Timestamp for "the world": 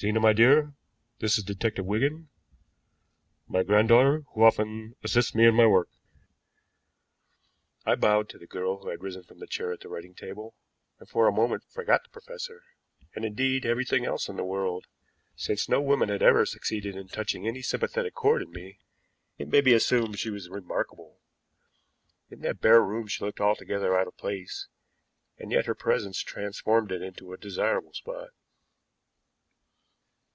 14.36-14.86